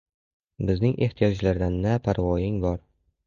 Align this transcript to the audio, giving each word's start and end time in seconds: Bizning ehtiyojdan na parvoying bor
Bizning 0.69 0.95
ehtiyojdan 1.07 1.77
na 1.85 1.93
parvoying 2.09 2.57
bor 2.67 2.81